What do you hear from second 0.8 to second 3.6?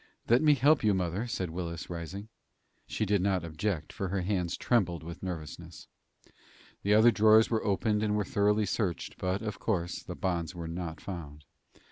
you, mother," said Willis, rising. She did not